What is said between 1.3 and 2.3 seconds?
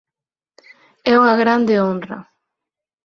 grande honra.